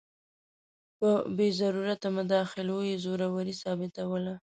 [0.99, 4.33] په بې ضرورته مداخلو یې زوروري ثابتوله.